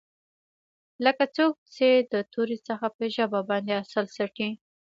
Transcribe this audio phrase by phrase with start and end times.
[1.05, 4.49] لکه څوک چې د تورې څخه په ژبه باندې عسل څټي.